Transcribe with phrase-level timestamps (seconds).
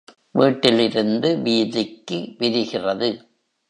[0.31, 3.09] வீட்டிலிருந்து வீதிக்கு விரிகிறது.